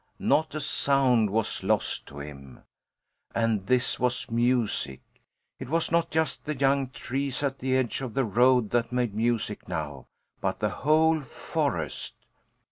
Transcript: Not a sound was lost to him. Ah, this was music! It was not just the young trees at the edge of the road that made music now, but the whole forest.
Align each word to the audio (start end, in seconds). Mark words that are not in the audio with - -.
Not 0.17 0.55
a 0.55 0.59
sound 0.59 1.29
was 1.29 1.61
lost 1.61 2.07
to 2.07 2.19
him. 2.21 2.63
Ah, 3.35 3.57
this 3.63 3.99
was 3.99 4.31
music! 4.31 4.99
It 5.59 5.69
was 5.69 5.91
not 5.91 6.09
just 6.09 6.43
the 6.43 6.57
young 6.57 6.89
trees 6.89 7.43
at 7.43 7.59
the 7.59 7.75
edge 7.77 8.01
of 8.01 8.15
the 8.15 8.25
road 8.25 8.71
that 8.71 8.91
made 8.91 9.13
music 9.13 9.67
now, 9.69 10.07
but 10.41 10.57
the 10.59 10.69
whole 10.69 11.21
forest. 11.21 12.15